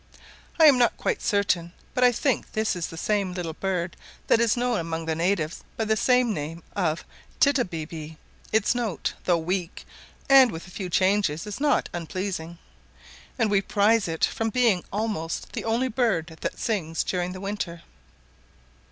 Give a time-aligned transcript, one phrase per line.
[0.59, 4.39] I am not quite certain, but I think this is the same little bird that
[4.41, 7.05] is known among the natives by the name of
[7.39, 8.17] Thit a be bee;
[8.51, 9.85] its note, though weak,
[10.27, 12.57] and with few changes, is not unpleasing;
[13.37, 17.39] and we prize it from its being almost the only bird that sings during the
[17.39, 17.83] winter.